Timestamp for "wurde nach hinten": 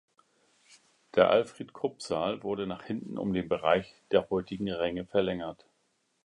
2.41-3.19